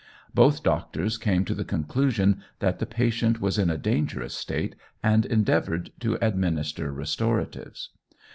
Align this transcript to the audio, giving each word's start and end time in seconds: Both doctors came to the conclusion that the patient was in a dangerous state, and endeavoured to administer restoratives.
Both 0.33 0.63
doctors 0.63 1.19
came 1.19 1.45
to 1.45 1.53
the 1.53 1.63
conclusion 1.63 2.41
that 2.57 2.79
the 2.79 2.87
patient 2.87 3.39
was 3.39 3.59
in 3.59 3.69
a 3.69 3.77
dangerous 3.77 4.33
state, 4.33 4.75
and 5.03 5.27
endeavoured 5.27 5.91
to 5.99 6.17
administer 6.25 6.91
restoratives. 6.91 7.89